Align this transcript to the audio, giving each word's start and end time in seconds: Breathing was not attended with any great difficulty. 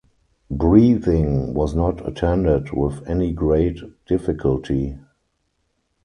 Breathing 0.49 1.53
was 1.53 1.75
not 1.75 2.03
attended 2.09 2.71
with 2.71 3.07
any 3.07 3.31
great 3.33 3.81
difficulty. 4.07 4.97